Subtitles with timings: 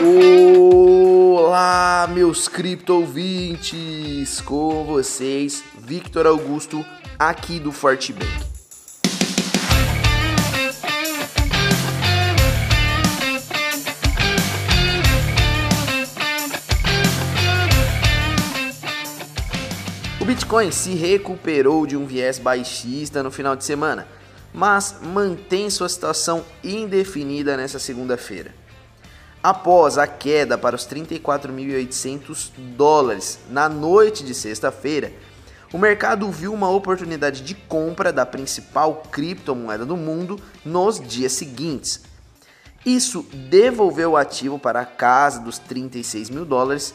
[0.00, 4.40] Olá, meus cripto ouvintes!
[4.42, 6.86] Com vocês, Victor Augusto,
[7.18, 8.30] aqui do Fortebank.
[20.20, 24.06] O Bitcoin se recuperou de um viés baixista no final de semana,
[24.54, 28.67] mas mantém sua situação indefinida nessa segunda-feira.
[29.40, 35.12] Após a queda para os 34.800 dólares na noite de sexta-feira,
[35.72, 42.02] o mercado viu uma oportunidade de compra da principal criptomoeda do mundo nos dias seguintes.
[42.84, 46.92] Isso devolveu o ativo para a casa dos 36 mil dólares,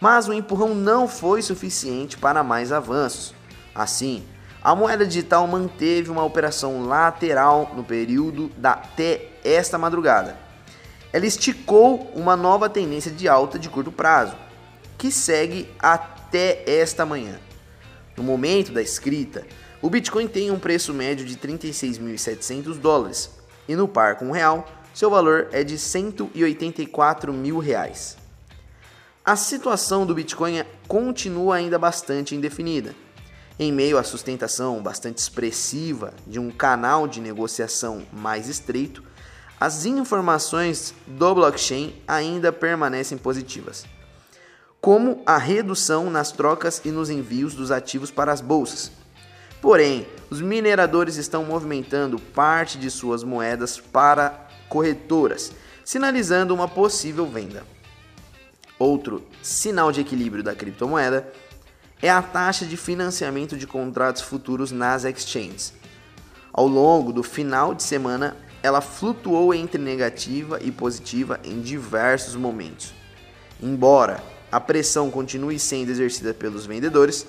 [0.00, 3.34] mas o empurrão não foi suficiente para mais avanços.
[3.74, 4.22] Assim,
[4.62, 10.49] a moeda digital manteve uma operação lateral no período da até esta madrugada
[11.12, 14.36] ela esticou uma nova tendência de alta de curto prazo,
[14.96, 17.40] que segue até esta manhã.
[18.16, 19.46] No momento da escrita,
[19.82, 23.30] o Bitcoin tem um preço médio de 36.700 dólares
[23.66, 28.16] e no par com o real, seu valor é de 184 mil reais.
[29.24, 32.94] A situação do Bitcoin continua ainda bastante indefinida.
[33.58, 39.04] Em meio à sustentação bastante expressiva de um canal de negociação mais estreito,
[39.60, 43.84] as informações do blockchain ainda permanecem positivas,
[44.80, 48.90] como a redução nas trocas e nos envios dos ativos para as bolsas.
[49.60, 55.52] Porém, os mineradores estão movimentando parte de suas moedas para corretoras,
[55.84, 57.62] sinalizando uma possível venda.
[58.78, 61.30] Outro sinal de equilíbrio da criptomoeda
[62.00, 65.74] é a taxa de financiamento de contratos futuros nas exchanges.
[66.50, 72.94] Ao longo do final de semana, ela flutuou entre negativa e positiva em diversos momentos.
[73.62, 77.26] Embora a pressão continue sendo exercida pelos vendedores,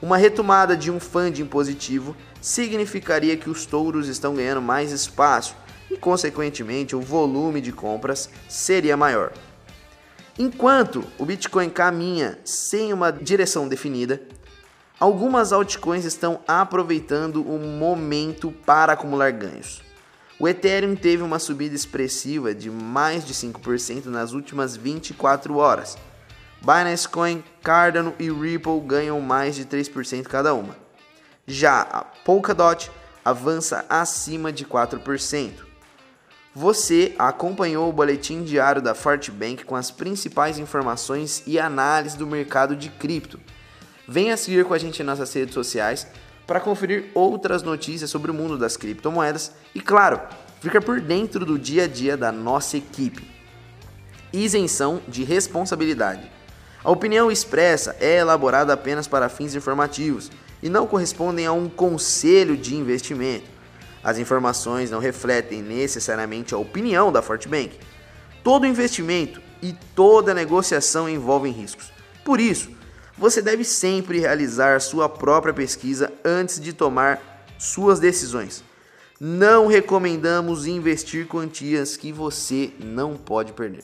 [0.00, 5.56] uma retomada de um funding positivo significaria que os touros estão ganhando mais espaço
[5.90, 9.32] e, consequentemente, o volume de compras seria maior.
[10.38, 14.22] Enquanto o Bitcoin caminha sem uma direção definida,
[15.00, 19.87] algumas altcoins estão aproveitando o momento para acumular ganhos.
[20.40, 25.98] O Ethereum teve uma subida expressiva de mais de 5% nas últimas 24 horas.
[26.60, 30.76] Binance Coin, Cardano e Ripple ganham mais de 3% cada uma.
[31.44, 32.88] Já a Polkadot
[33.24, 35.66] avança acima de 4%.
[36.54, 42.76] Você acompanhou o boletim diário da Fortbank com as principais informações e análise do mercado
[42.76, 43.40] de cripto.
[44.06, 46.06] Venha seguir com a gente em nossas redes sociais
[46.48, 50.18] para conferir outras notícias sobre o mundo das criptomoedas e, claro,
[50.62, 53.22] ficar por dentro do dia a dia da nossa equipe.
[54.32, 56.32] Isenção de responsabilidade.
[56.82, 60.30] A opinião expressa é elaborada apenas para fins informativos
[60.62, 63.44] e não correspondem a um conselho de investimento.
[64.02, 67.78] As informações não refletem necessariamente a opinião da Fortbank.
[68.42, 71.92] Todo investimento e toda negociação envolvem riscos.
[72.24, 72.70] Por isso,
[73.18, 77.20] você deve sempre realizar sua própria pesquisa antes de tomar
[77.58, 78.62] suas decisões.
[79.20, 83.82] Não recomendamos investir quantias que você não pode perder.